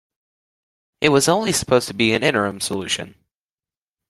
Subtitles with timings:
[0.99, 3.13] It was only supposed to be an interim solution.